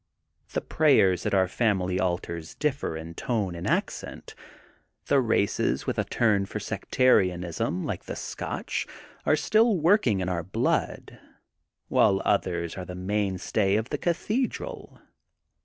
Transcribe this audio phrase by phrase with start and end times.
[0.53, 2.55] The pray ers at our family altars.
[2.55, 4.33] differ in tone and accent.
[5.05, 8.87] The races with a turn for sectarian ism, like the Scotch,
[9.27, 11.19] are still working in our blood
[11.87, 14.99] while others are the mainstay of the Cathedral.